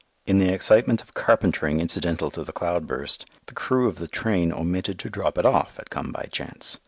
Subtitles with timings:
[0.25, 4.97] In the excitement of carpentering incidental to the cloudburst, the crew of the train omitted
[4.97, 6.79] to drop it off at Come by Chance.